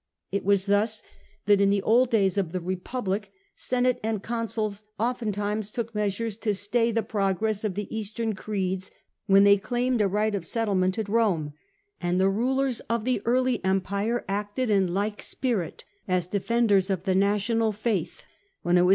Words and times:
It 0.31 0.43
was 0.43 0.65
thus 0.65 1.03
that 1.45 1.61
in 1.61 1.69
the 1.69 1.83
old 1.83 2.09
days 2.09 2.35
of 2.35 2.53
the 2.53 2.59
Republic 2.59 3.31
senate 3.53 3.99
and 4.03 4.23
consuls 4.23 4.83
oftentimes 4.99 5.69
took 5.69 5.93
measures 5.93 6.37
to 6.37 6.55
stay 6.55 6.91
the 6.91 7.03
pro 7.03 7.27
for 7.27 7.33
the 7.35 7.37
gress 7.37 7.63
of 7.63 7.75
the 7.75 7.95
eastern 7.95 8.33
creeds 8.33 8.89
when 9.27 9.43
they 9.43 9.57
claimed 9.57 10.01
Roman 10.01 10.09
3^ 10.09 10.13
right 10.15 10.33
of 10.33 10.43
Settlement 10.43 10.97
at 10.97 11.07
Rome; 11.07 11.53
and 12.01 12.19
the 12.19 12.29
rulers 12.29 12.81
government 12.89 13.19
»^ 13.21 13.21
tolerated 13.21 13.21
all 13.27 13.35
of 13.35 13.43
the 13.43 13.51
early 13.51 13.63
empire 13.63 14.25
acted 14.27 14.69
in 14.71 14.91
like 14.91 15.21
spirit 15.21 15.85
as 16.07 16.25
not^'^^ 16.27 16.31
defenders 16.31 16.89
of 16.89 17.03
the 17.03 17.13
national 17.13 17.71
faith 17.71 18.23
when 18.63 18.77
it 18.79 18.81
aggressive. 18.81 18.89